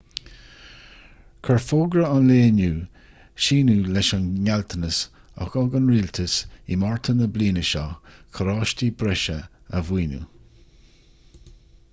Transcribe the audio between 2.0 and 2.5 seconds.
an lae